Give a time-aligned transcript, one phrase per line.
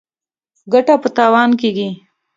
[0.37, 1.89] ـ ګټه په تاوان کېږي.